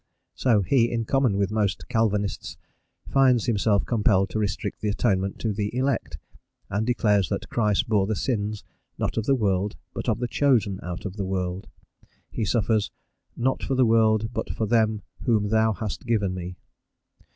So 0.33 0.63
he, 0.63 0.91
in 0.91 1.05
common 1.05 1.37
with 1.37 1.51
most 1.51 1.87
Calvinists, 1.87 2.57
finds 3.07 3.45
himself 3.45 3.85
compelled 3.85 4.31
to 4.31 4.39
restrict 4.39 4.81
the 4.81 4.89
atonement 4.89 5.37
to 5.37 5.53
the 5.53 5.71
elect, 5.75 6.17
and 6.71 6.87
declared 6.87 7.27
that 7.29 7.49
Christ 7.49 7.87
bore 7.87 8.07
the 8.07 8.15
sins, 8.15 8.63
not 8.97 9.15
of 9.15 9.27
the 9.27 9.35
world, 9.35 9.75
but 9.93 10.09
of 10.09 10.17
the 10.17 10.27
chosen 10.27 10.79
out 10.81 11.05
of 11.05 11.17
the 11.17 11.25
world; 11.27 11.67
he 12.31 12.43
suffers 12.45 12.89
"not 13.37 13.61
for 13.61 13.75
the 13.75 13.85
world, 13.85 14.33
but 14.33 14.49
for 14.49 14.65
them 14.65 15.03
whom 15.25 15.49
Thou 15.49 15.71
hast 15.73 16.07
given 16.07 16.33
me." 16.33 16.55